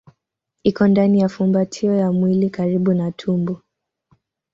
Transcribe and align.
Iko 0.63 0.87
ndani 0.87 1.19
ya 1.19 1.29
fumbatio 1.29 1.95
ya 1.95 2.11
mwili 2.11 2.49
karibu 2.49 2.93
na 2.93 3.11
tumbo. 3.11 3.61